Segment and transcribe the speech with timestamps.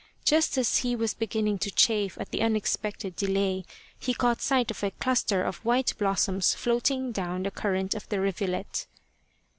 [0.25, 3.65] Just as he was beginning to chafe at the unexpected delay
[3.99, 8.19] he caught sight of a cluster of white blossoms floating down the current of the
[8.19, 8.87] rivulet.